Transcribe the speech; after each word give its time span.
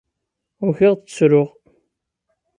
Ukiɣ-d 0.67 1.01
ttruɣ. 1.03 1.47